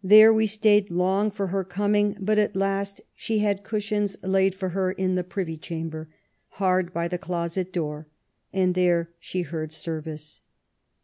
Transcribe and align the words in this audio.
There 0.00 0.32
we 0.32 0.46
stayed 0.46 0.92
long 0.92 1.32
for 1.32 1.48
her 1.48 1.64
coming; 1.64 2.16
but, 2.20 2.38
at 2.38 2.54
last, 2.54 3.00
she 3.16 3.40
had 3.40 3.64
cushions 3.64 4.16
laid 4.22 4.54
for 4.54 4.68
her 4.68 4.92
in 4.92 5.16
the 5.16 5.24
Privy 5.24 5.56
Chamber, 5.56 6.08
hard 6.62 6.94
by 6.94 7.08
the 7.08 7.18
closet 7.18 7.72
door, 7.72 8.06
and 8.52 8.76
there 8.76 9.10
she 9.18 9.42
heard 9.42 9.72
service. 9.72 10.40